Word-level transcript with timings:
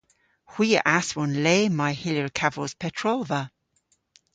Hwi 0.51 0.67
a 0.79 0.81
aswon 0.97 1.33
le 1.43 1.57
may 1.77 1.93
hyllir 2.01 2.29
kavos 2.37 2.73
petrolva. 2.81 3.41